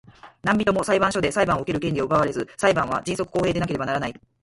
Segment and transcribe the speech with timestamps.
[0.03, 4.15] 何人（なんびと）も裁判所で裁判を受ける権利を奪われず、裁判は迅速公平でなければならない。